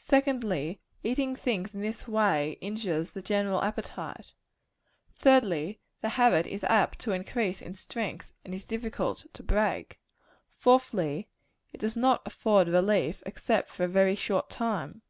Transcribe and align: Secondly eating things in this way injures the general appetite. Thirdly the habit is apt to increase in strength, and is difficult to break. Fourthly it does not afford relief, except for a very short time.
Secondly 0.00 0.80
eating 1.04 1.36
things 1.36 1.72
in 1.72 1.82
this 1.82 2.08
way 2.08 2.58
injures 2.60 3.10
the 3.12 3.22
general 3.22 3.62
appetite. 3.62 4.32
Thirdly 5.14 5.78
the 6.00 6.08
habit 6.08 6.48
is 6.48 6.64
apt 6.64 6.98
to 6.98 7.12
increase 7.12 7.62
in 7.62 7.76
strength, 7.76 8.32
and 8.44 8.52
is 8.54 8.64
difficult 8.64 9.24
to 9.32 9.42
break. 9.44 10.00
Fourthly 10.48 11.28
it 11.72 11.78
does 11.78 11.96
not 11.96 12.22
afford 12.26 12.66
relief, 12.66 13.22
except 13.24 13.68
for 13.70 13.84
a 13.84 13.88
very 13.88 14.16
short 14.16 14.50
time. 14.50 15.02